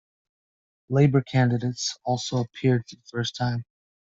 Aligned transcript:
Labour 0.89 1.21
candidates 1.21 1.99
also 2.03 2.37
appeared 2.39 2.89
for 2.89 2.95
the 2.95 3.03
first 3.11 3.35
time. 3.35 3.65